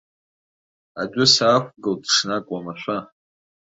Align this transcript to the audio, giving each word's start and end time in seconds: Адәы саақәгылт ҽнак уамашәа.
Адәы 1.01 1.25
саақәгылт 1.33 2.03
ҽнак 2.13 2.45
уамашәа. 2.51 2.97